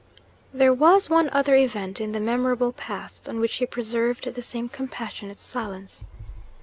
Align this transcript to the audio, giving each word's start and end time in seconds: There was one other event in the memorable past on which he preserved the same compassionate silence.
There 0.51 0.73
was 0.73 1.11
one 1.11 1.29
other 1.29 1.53
event 1.53 2.01
in 2.01 2.11
the 2.11 2.19
memorable 2.19 2.71
past 2.73 3.29
on 3.29 3.39
which 3.39 3.57
he 3.57 3.67
preserved 3.67 4.25
the 4.33 4.41
same 4.41 4.67
compassionate 4.67 5.39
silence. 5.39 6.05